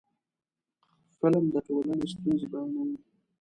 [1.17, 2.97] فلم د ټولنې ستونزې بیانوي